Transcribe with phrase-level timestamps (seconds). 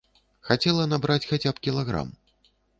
[0.47, 2.13] Хацела набраць хаця б кілаграм.